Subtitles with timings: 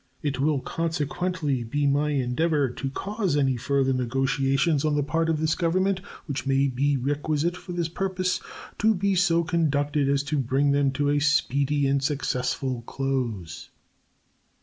[0.23, 5.39] It will consequently be my endeavor to cause any further negotiations on the part of
[5.39, 8.39] this Government which may be requisite for this purpose
[8.79, 13.69] to be so conducted as to bring them to a speedy and successful close.